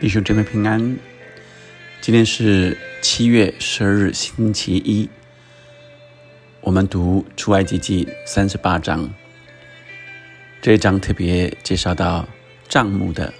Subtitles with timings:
[0.00, 0.96] 弟兄姊妹平安，
[2.00, 5.10] 今天是七月十二日星期一。
[6.60, 9.12] 我们读出埃及记三十八章，
[10.62, 12.28] 这一章特别介绍到
[12.68, 13.34] 帐幕的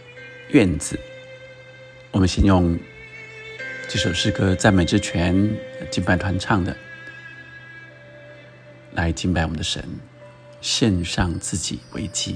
[0.50, 0.98] 院子。
[2.10, 2.76] 我们先用
[3.86, 5.36] 这首诗歌《赞美之泉》
[5.92, 6.76] 敬拜团唱的，
[8.94, 9.84] 来敬拜我们的神，
[10.60, 12.34] 献上自己为祭。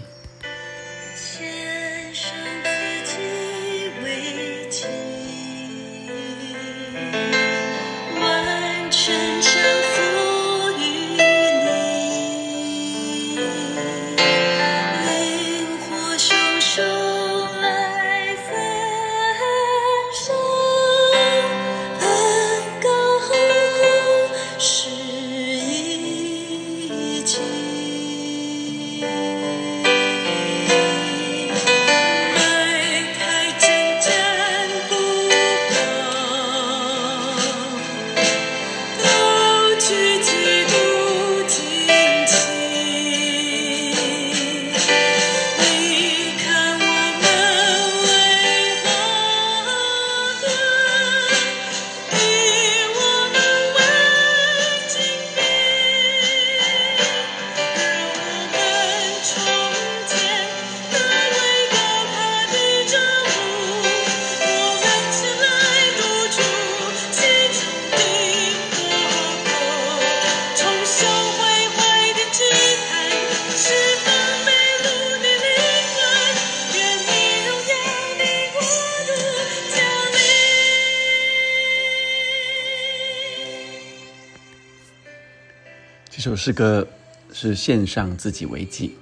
[86.44, 86.88] 诗歌
[87.32, 88.96] 是献上自己为祭，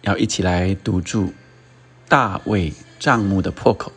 [0.00, 1.32] 要一起来堵住
[2.08, 3.92] 大卫帐幕的破口。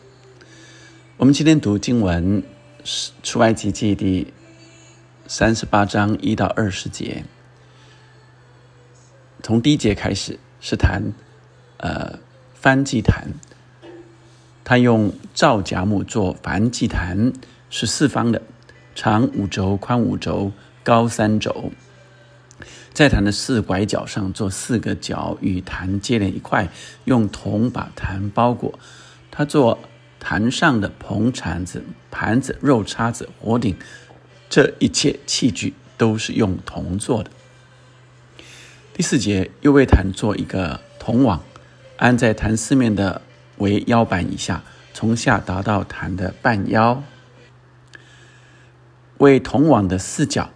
[1.16, 2.40] 我们今天读经文
[2.84, 4.32] 是出埃及记第
[5.26, 7.24] 三十八章一到二十节，
[9.42, 11.12] 从第一节开始是谈
[11.78, 12.20] 呃
[12.54, 13.26] 翻祭坛，
[14.62, 17.32] 他用皂荚木做梵祭坛，
[17.70, 18.40] 是四方的，
[18.94, 20.52] 长五轴，宽五轴。
[20.90, 21.70] 高三轴，
[22.92, 26.68] 在坛的四拐角上做四个角，与坛接连一块，
[27.04, 28.76] 用铜把坛包裹。
[29.30, 29.78] 他做
[30.18, 33.76] 坛上的铜铲子、盘子、肉叉子、火鼎，
[34.48, 37.30] 这一切器具都是用铜做的。
[38.92, 41.40] 第四节又为坛做一个铜网，
[41.98, 43.22] 安在坛四面的
[43.58, 47.04] 为腰板以下，从下达到坛的半腰，
[49.18, 50.50] 为铜网的四角。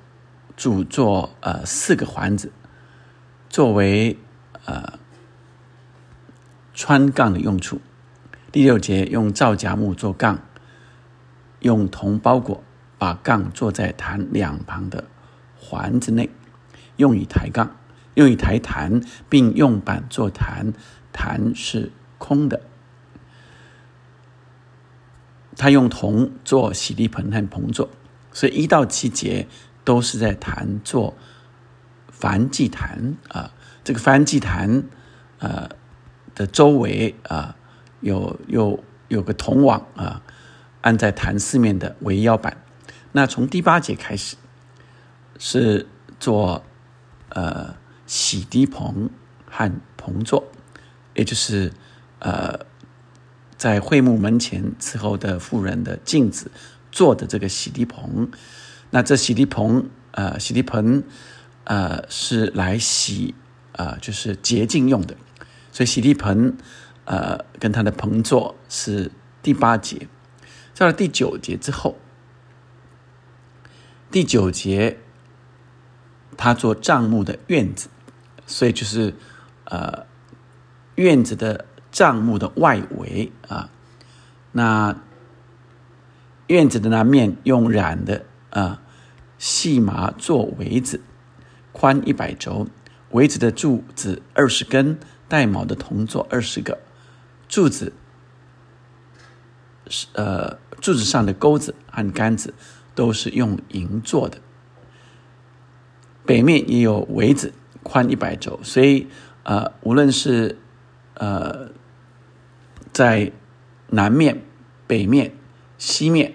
[0.57, 2.53] 主做呃四个环子，
[3.49, 4.17] 作为
[4.65, 4.99] 呃
[6.73, 7.81] 穿杠的用处。
[8.53, 10.39] 第六节用皂荚木做杠，
[11.59, 12.63] 用铜包裹，
[12.99, 15.05] 把杠做在坛两旁的
[15.59, 16.31] 环子内，
[16.97, 17.77] 用以抬杠，
[18.15, 20.73] 用以抬坛，并用板做坛，
[21.13, 22.61] 坛是空的。
[25.57, 27.91] 他用铜做洗涤盆和盆座，
[28.33, 29.49] 所以一到七节。
[29.85, 31.15] 都是在谈做
[32.09, 33.53] 梵祭坛啊，
[33.85, 34.85] 这个梵祭坛
[35.39, 35.69] 呃
[36.35, 37.55] 的周围啊
[38.01, 40.23] 有有有个铜网啊，
[40.81, 42.57] 安在坛四面的围腰板。
[43.13, 44.37] 那从第八节开始
[45.39, 45.87] 是
[46.19, 46.65] 做
[47.29, 49.11] 呃洗涤棚
[49.47, 50.45] 和棚座，
[51.15, 51.73] 也就是
[52.21, 52.59] 呃
[53.57, 56.51] 在会幕门前伺候的妇人的镜子
[56.91, 58.31] 做的这个洗涤棚。
[58.95, 61.03] 那这洗涤盆，呃，洗涤盆，
[61.65, 63.35] 呃，是来洗，
[63.73, 65.17] 呃，就是洁净用的，
[65.73, 66.57] 所以洗涤盆，
[67.05, 69.11] 呃，跟它的盆座是
[69.43, 70.07] 第八节，
[70.79, 71.97] 到了第九节之后，
[74.13, 75.01] 第九节，
[76.37, 77.89] 他做帐幕的院子，
[78.47, 79.13] 所以就是
[79.65, 80.07] 呃，
[80.95, 83.71] 院子的帐幕的外围啊，
[84.53, 84.97] 那
[86.47, 88.83] 院子的那面用染的啊。
[89.45, 91.03] 细麻做围子，
[91.71, 92.67] 宽一百轴，
[93.11, 94.99] 围子的柱子二十根，
[95.29, 96.79] 带卯的铜座二十个，
[97.47, 97.93] 柱子
[99.87, 102.55] 是呃柱子上的钩子和杆子
[102.95, 104.39] 都是用银做的。
[106.25, 107.53] 北面也有围子，
[107.83, 109.09] 宽一百轴，所以
[109.43, 110.59] 呃无论是
[111.13, 111.69] 呃
[112.95, 113.31] 在
[113.89, 114.43] 南面、
[114.87, 115.37] 北面、
[115.77, 116.33] 西面。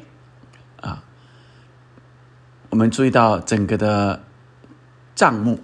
[2.69, 4.23] 我们注意到整个的
[5.15, 5.59] 帐目，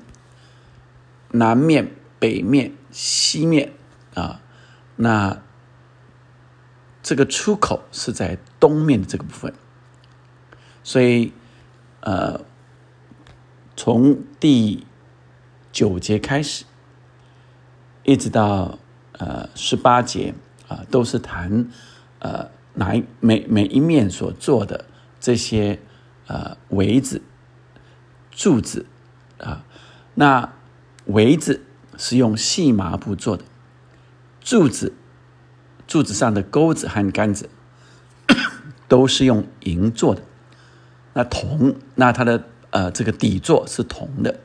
[1.29, 3.71] 南面、北面、西面
[4.15, 4.41] 啊，
[4.95, 5.39] 那
[7.03, 9.53] 这个出口是在东面的这个部分，
[10.83, 11.31] 所以
[11.99, 12.41] 呃，
[13.75, 14.87] 从第
[15.71, 16.65] 九节开始，
[18.03, 18.79] 一直到
[19.11, 20.33] 呃十八节
[20.67, 21.69] 啊，都是谈
[22.17, 24.85] 呃哪一每每一面所做的
[25.19, 25.79] 这些
[26.27, 27.21] 呃围子、
[28.31, 28.85] 柱子
[29.39, 29.65] 啊，
[30.13, 30.53] 那
[31.05, 31.61] 围子
[31.97, 33.43] 是用细麻布做的，
[34.41, 34.93] 柱子。
[35.87, 37.47] 柱子上的钩子和杆子
[38.87, 40.23] 都是用银做的，
[41.13, 44.39] 那铜，那它的呃这个底座是铜的。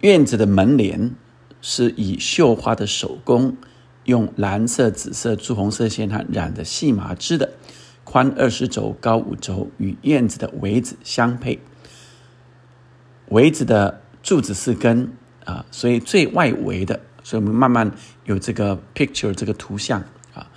[0.00, 1.14] 院子的门帘
[1.60, 3.58] 是以绣花的手工，
[4.04, 7.52] 用蓝色、紫色、朱红色线它染的细麻织的，
[8.10, 11.58] 宽二十轴，高五轴，与院子的围子相配。
[13.26, 15.12] 围子的柱子四根
[15.44, 17.00] 啊，所以最外围的。
[17.22, 17.92] 所以我们慢慢
[18.24, 20.50] 有这个 picture 这个图像啊，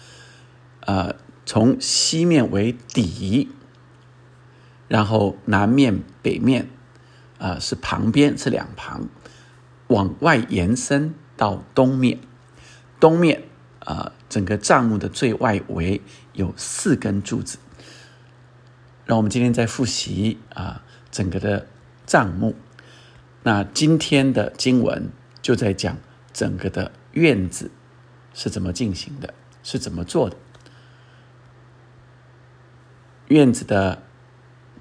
[0.86, 1.14] 呃，
[1.46, 3.50] 从西面为底，
[4.88, 6.70] 然后南面、北面
[7.38, 9.10] 啊是旁边是两旁，
[9.88, 12.18] 往外延伸到东面。
[13.02, 13.44] 东面
[13.86, 16.02] 啊，整个帐幕的最外围
[16.34, 17.58] 有四根柱子。
[19.06, 21.68] 让我们今天再复习啊，整个的
[22.06, 22.56] 帐目。
[23.44, 25.12] 那今天的经文
[25.42, 25.98] 就在讲。
[26.34, 27.70] 整个的院子
[28.34, 29.34] 是怎么进行的？
[29.64, 30.38] 是怎么做的？
[33.28, 34.02] 院子的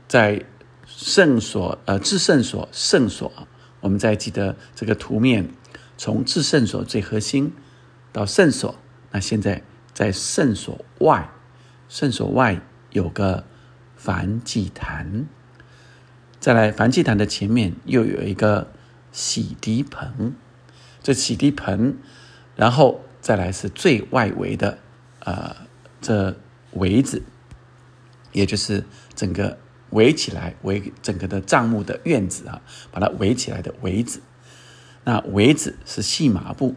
[0.06, 0.44] 在
[0.86, 3.32] 圣所呃至圣所圣所，
[3.80, 5.52] 我们再记得这个图面，
[5.96, 7.52] 从至圣所最核心
[8.12, 8.76] 到圣所，
[9.12, 9.62] 那现在
[9.92, 11.30] 在圣所外，
[11.88, 12.60] 圣所外
[12.90, 13.44] 有个
[13.96, 15.26] 梵祭坛，
[16.38, 18.72] 再来梵祭坛的前面又有一个
[19.12, 20.34] 洗涤盆。
[21.02, 21.96] 这洗涤盆，
[22.56, 24.78] 然后再来是最外围的，
[25.20, 25.56] 呃，
[26.02, 26.36] 这
[26.72, 27.22] 围子，
[28.32, 28.84] 也就是
[29.14, 29.58] 整个
[29.90, 32.60] 围起来围整个的帐幕的院子啊，
[32.92, 34.20] 把它围起来的围子。
[35.04, 36.76] 那围子是细麻布，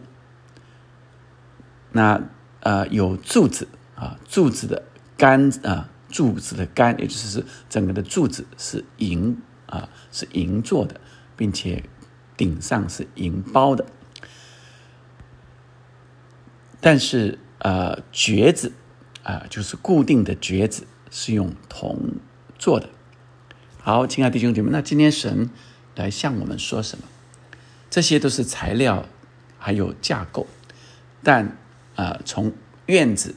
[1.94, 2.20] 那
[2.60, 4.82] 呃有柱子啊，柱子的
[5.16, 11.00] 杆啊，柱子的杆，也就是是整个的柱子是银啊，是银做的，
[11.36, 11.84] 并且
[12.36, 13.86] 顶上是银包的。
[16.80, 18.72] 但是，呃，橛子，
[19.22, 22.16] 啊，就是固定的橛子，是用铜
[22.58, 22.90] 做的。
[23.78, 25.48] 好，亲爱的弟兄姐妹，那今天神
[25.94, 27.04] 来向我们说什么？
[27.88, 29.06] 这些都是材料，
[29.58, 30.48] 还有架构。
[31.22, 31.56] 但，
[31.96, 32.52] 啊，从
[32.86, 33.34] 院子，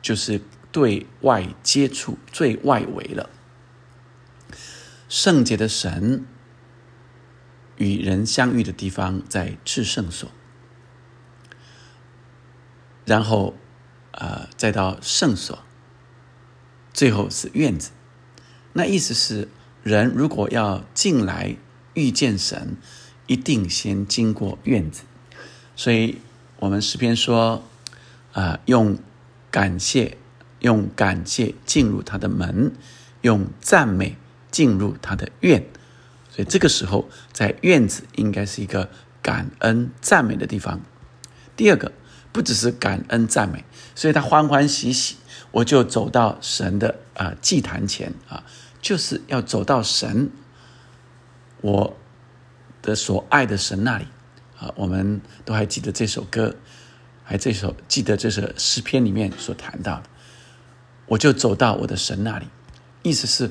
[0.00, 0.40] 就是
[0.72, 3.30] 对外接触最外围了。
[5.08, 6.24] 圣洁的神
[7.76, 10.30] 与人相遇的地方，在至圣所。
[13.04, 13.56] 然后，
[14.12, 15.58] 呃，再到圣所，
[16.92, 17.90] 最后是院子。
[18.74, 19.48] 那意思是，
[19.82, 21.56] 人如果要进来
[21.94, 22.76] 遇见神，
[23.26, 25.02] 一定先经过院子。
[25.74, 26.20] 所以，
[26.60, 27.64] 我们诗篇说，
[28.32, 28.96] 啊，用
[29.50, 30.16] 感谢，
[30.60, 32.72] 用感谢进入他的门，
[33.22, 34.16] 用赞美
[34.52, 35.66] 进入他的院。
[36.30, 38.88] 所以，这个时候在院子应该是一个
[39.20, 40.80] 感恩赞美的地方。
[41.56, 41.90] 第二个。
[42.32, 43.64] 不只是感恩赞美，
[43.96, 45.16] 所以他欢欢喜喜，
[45.50, 48.44] 我就走到神的啊祭坛前啊，
[48.80, 50.30] 就是要走到神
[51.60, 51.96] 我
[52.80, 54.06] 的所爱的神那里
[54.60, 54.72] 啊。
[54.76, 56.54] 我们都还记得这首歌，
[57.24, 60.04] 还这首记得这首诗篇里面所谈到的，
[61.06, 62.46] 我就走到我的神那里，
[63.02, 63.50] 意思是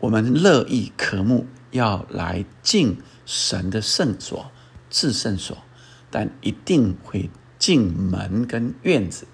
[0.00, 4.50] 我们乐意渴慕要来进神的圣所、
[4.90, 5.56] 至圣所，
[6.10, 7.30] 但一定会。
[7.58, 9.26] 进门跟院子，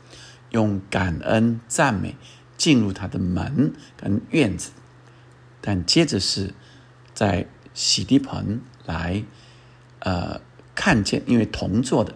[0.49, 2.17] 用感恩赞美
[2.57, 4.71] 进入他的门跟院子，
[5.61, 6.55] 但接着是
[7.13, 9.23] 在洗涤盆来，
[9.99, 10.41] 呃，
[10.75, 12.15] 看见，因为铜做的，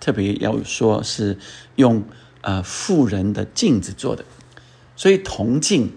[0.00, 1.38] 特别要说是
[1.76, 2.04] 用
[2.42, 4.24] 呃富人的镜子做的，
[4.96, 5.96] 所以铜镜，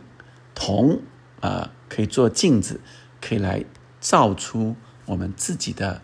[0.55, 1.01] 铜
[1.41, 2.79] 啊可以做镜子，
[3.21, 3.65] 可以来
[3.99, 6.01] 照出我们自己的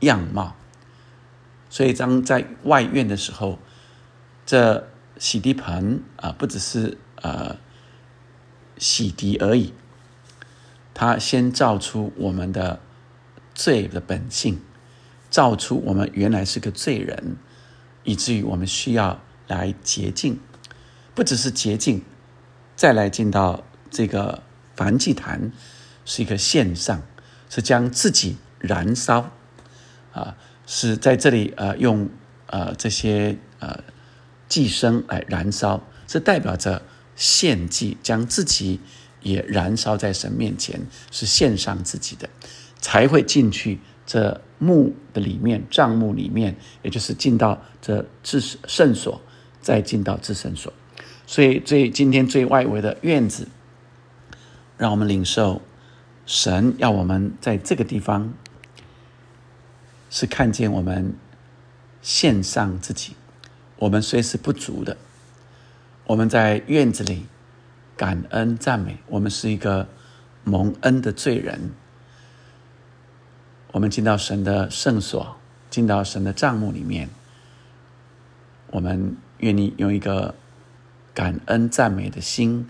[0.00, 0.56] 样貌。
[1.68, 3.58] 所以，当在外院的时候，
[4.44, 4.88] 这
[5.18, 7.56] 洗涤盆啊，不只是呃
[8.76, 9.72] 洗涤而已，
[10.94, 12.80] 它先照出我们的
[13.54, 14.60] 罪的本性，
[15.30, 17.36] 造出我们原来是个罪人，
[18.04, 20.38] 以至于我们需要来洁净，
[21.14, 22.02] 不只是洁净，
[22.74, 24.42] 再来进到这个
[24.74, 25.52] 梵祭坛，
[26.04, 27.02] 是一个线上，
[27.48, 29.30] 是将自己燃烧
[30.12, 30.36] 啊。
[30.72, 32.08] 是在这里呃用
[32.46, 33.82] 呃这些呃
[34.48, 36.82] 寄生来燃烧，这代表着
[37.16, 38.78] 献祭，将自己
[39.20, 42.28] 也燃烧在神面前，是献上自己的，
[42.80, 49.20] 才会进去这墓的里面，帐幕里面，也就是进到这至圣所，
[49.60, 50.72] 再进到至圣所。
[51.26, 53.48] 所以最今天最外围的院子，
[54.76, 55.62] 让我们领受
[56.26, 58.34] 神要我们在这个地方，
[60.10, 61.14] 是看见我们
[62.02, 63.14] 献上自己。
[63.78, 64.98] 我们虽是不足的，
[66.04, 67.24] 我们在院子里
[67.96, 68.98] 感恩赞美。
[69.06, 69.88] 我们是一个
[70.44, 71.70] 蒙恩的罪人。
[73.72, 75.36] 我们进到神的圣所，
[75.70, 77.08] 进到神的帐幕里面，
[78.68, 80.34] 我们愿意用一个
[81.14, 82.68] 感恩赞美的心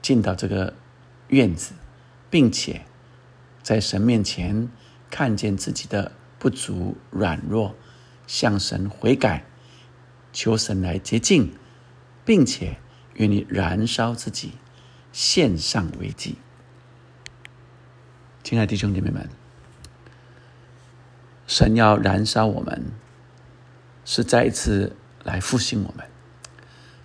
[0.00, 0.74] 进到这个
[1.28, 1.74] 院子，
[2.30, 2.82] 并且
[3.62, 4.68] 在神面前
[5.10, 7.74] 看见自己的不足软弱，
[8.26, 9.44] 向神悔改。
[10.32, 11.52] 求神来洁净，
[12.24, 12.78] 并且
[13.16, 14.52] 愿意燃烧自己，
[15.12, 16.36] 献上为祭。
[18.42, 19.28] 亲爱的弟兄姐妹们，
[21.46, 22.84] 神要燃烧我们，
[24.04, 26.06] 是再一次来复兴我们。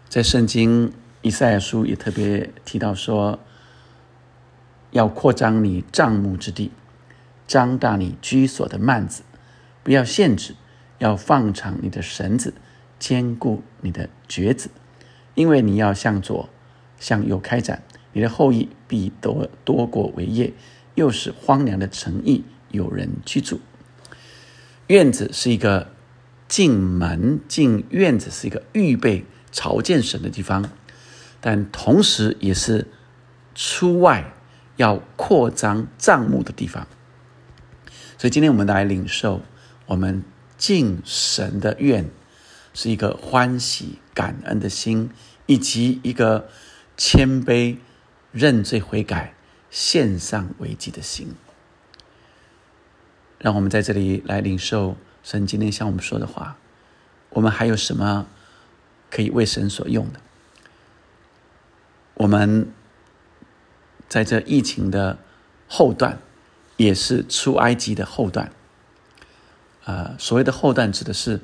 [0.08, 3.40] 在圣经以赛亚书也特别提到说，
[4.92, 6.72] 要扩张你帐幕之地，
[7.46, 9.24] 张大你居所的幔子，
[9.84, 10.56] 不要限制，
[11.00, 12.54] 要放长你的绳子。
[13.00, 14.72] 兼顾你的橛子，
[15.36, 16.50] 因为你要向左、
[17.00, 20.52] 向右开展，你的后裔必多多过为业，
[20.96, 23.60] 又是荒凉的城邑，有人居住。
[24.88, 25.92] 院子是一个
[26.48, 30.70] 进门进院子是一个预备朝见神的地方，
[31.40, 32.88] 但同时也是
[33.54, 34.34] 出外
[34.76, 36.88] 要扩张帐幕的地方。
[38.18, 39.42] 所以今天我们来领受
[39.86, 40.24] 我们
[40.58, 42.10] 进神的愿。
[42.74, 45.10] 是一个欢喜感恩的心，
[45.48, 46.48] 以及一个
[46.96, 47.78] 谦卑
[48.32, 49.34] 认罪悔改、
[49.72, 51.34] 献上为己的心。
[53.48, 56.58] 让我们在这里来领受神今天向我们说的话。
[57.30, 58.28] 我们还有什么
[59.10, 60.20] 可以为神所用的？
[62.16, 62.74] 我们
[64.10, 65.18] 在这疫情的
[65.66, 66.20] 后段，
[66.76, 68.52] 也是出埃及的后段。
[69.86, 71.40] 呃，所谓的后段，指的是。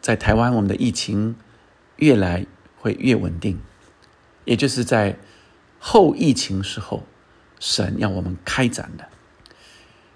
[0.00, 1.34] 在台湾，我们的疫情
[1.96, 3.58] 越来会越稳定，
[4.44, 5.18] 也就是在
[5.80, 7.02] 后疫情时候，
[7.58, 9.08] 神要我们开展的，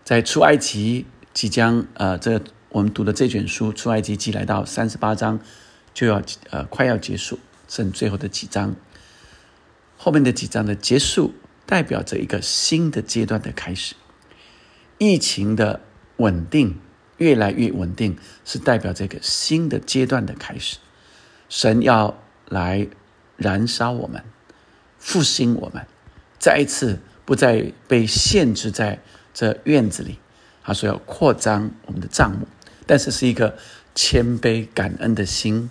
[0.07, 5.41] 在出埃及即将呃，这我们读的这卷书《出埃及记》来到三十八章，
[5.93, 8.77] 就要呃快要结束，剩最后的几章，
[9.97, 11.35] 后面的几章的结束，
[11.67, 13.97] 代表着一个新的阶段的开始，
[14.99, 15.81] 疫情的
[16.19, 16.79] 稳定。
[17.19, 20.77] 越来越稳定，是代表这个新的阶段的开始。
[21.49, 22.89] 神要来
[23.39, 24.23] 燃烧我们，
[24.99, 25.87] 复兴我们，
[26.39, 29.01] 再一次不再被限制在
[29.37, 30.19] 这院子里。
[30.65, 32.49] 他说要扩张我们的账目，
[32.87, 33.55] 但是是一个
[33.95, 35.69] 谦卑感恩的心，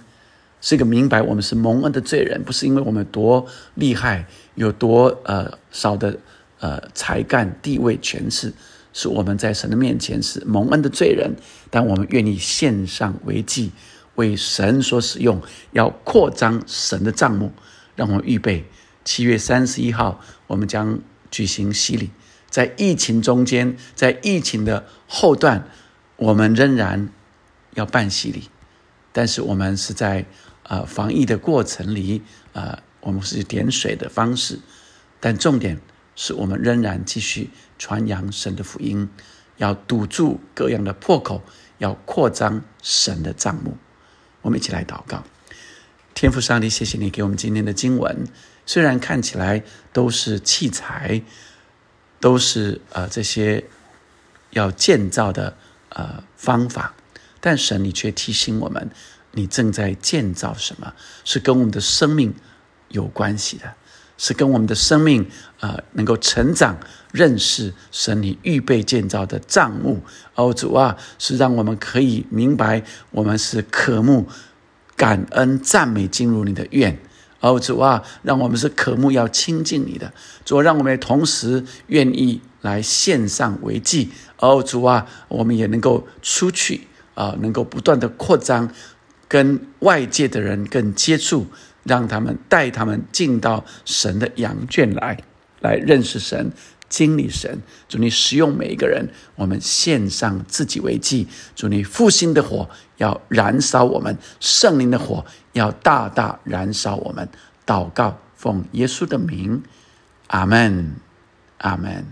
[0.62, 6.18] 是一个明白我们是蒙恩的罪人，不是因为我们多厉害，有多呃少的
[6.60, 8.54] 呃才干、地位、权势。
[8.94, 11.36] 是我们在神的面前是蒙恩的罪人，
[11.70, 13.72] 但我们愿意献上为祭，
[14.16, 15.42] 为神所使用，
[15.74, 17.52] 要扩张神的账目，
[17.98, 18.64] 让我们预备
[19.04, 20.98] 七月三十一号，我们将
[21.30, 22.12] 举行洗礼。
[22.56, 25.68] 在疫情中间，在疫情的后段，
[26.16, 27.10] 我们仍然
[27.74, 28.50] 要办洗礼，
[29.12, 30.26] 但是我们是在
[30.64, 32.22] 呃防疫的过程里，
[32.54, 34.62] 呃，我们是点水的方式，
[35.20, 35.82] 但重点。
[36.16, 39.10] 是我们仍然继续传扬神的福音，
[39.58, 41.44] 要堵住各样的破口，
[41.78, 43.76] 要扩张神的账目。
[44.44, 45.26] 我们一起来祷告：
[46.14, 48.26] 天父上帝，谢谢你给我们今天的经文。
[48.66, 51.22] 虽然看起来都是器材，
[52.20, 53.64] 都是呃这些
[54.52, 55.56] 要建造的
[55.90, 56.94] 呃方法，
[57.40, 58.90] 但神你却提醒我们，
[59.32, 60.94] 你正在建造什么？
[61.24, 62.34] 是跟我们的生命
[62.90, 63.74] 有关系的。
[64.18, 65.30] 是跟我们的生命
[65.60, 66.78] 呃，能够成长、
[67.12, 70.02] 认识神你预备建造的账目。
[70.36, 72.82] 哦，主啊，是让我们可以明白，
[73.12, 74.30] 我们是渴慕、
[74.96, 76.98] 感恩、赞美进入你的愿。
[77.46, 80.12] 哦，主啊，让我们是渴慕要亲近你的。
[80.44, 84.10] 主，让我们同时愿意来献上为祭。
[84.40, 88.72] 哦，主啊，我们也能够出去啊，能够不断的扩张，
[89.28, 91.46] 跟外界的人更接触。
[91.84, 95.16] 让他们带他们进到神的羊圈来，
[95.60, 96.52] 来认识神，
[96.90, 97.62] 经历神。
[97.88, 101.28] 主，你使用每一个人，我们献上自己为祭。
[101.56, 105.24] 主，你复兴的火要燃烧我们，圣灵的火
[105.56, 107.28] 要大大燃烧我们。
[107.66, 109.64] 祷告，奉耶稣的名，
[110.28, 110.98] 阿门，
[111.60, 112.06] 阿门。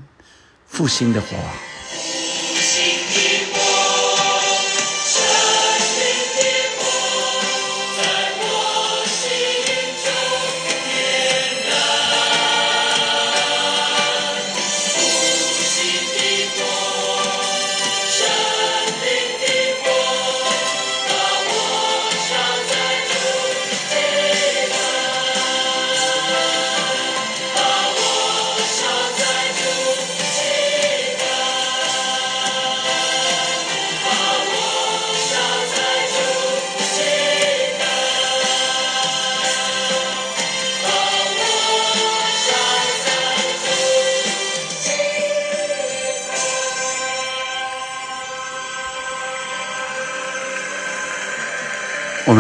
[0.66, 1.28] 复兴的火。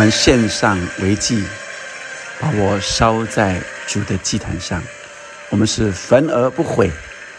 [0.03, 1.41] 们献上为祭，
[2.38, 3.57] 把我烧在
[3.88, 4.83] 主的祭坛上。
[5.50, 6.91] 我们是焚而不毁，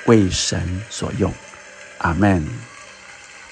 [0.06, 1.30] 为神所用。
[1.98, 2.42] 阿门。